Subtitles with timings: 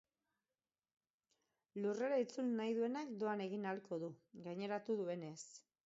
[1.85, 4.13] Lurrera itzul nahi duenak doan egin ahalko du,
[4.49, 5.37] gaineratu duenez.